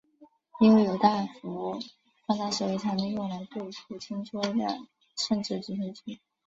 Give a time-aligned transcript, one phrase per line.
[0.61, 1.77] 因为有大幅
[2.25, 6.19] 放大所以还能用来对付轻车辆甚至直升机。